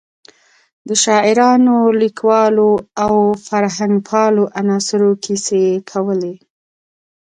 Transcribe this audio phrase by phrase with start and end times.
[0.87, 2.71] د شاعرانو، لیکوالو
[3.03, 3.13] او
[3.47, 6.35] فرهنګپالو عناصرو کیسې کولې.